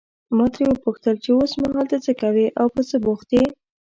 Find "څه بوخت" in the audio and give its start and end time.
2.89-3.29